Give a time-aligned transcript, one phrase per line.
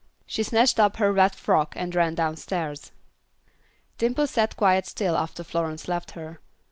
[0.25, 2.91] She snatched up her wet frock and ran downstairs.
[3.99, 6.39] Dimple sat quite still after Florence left her.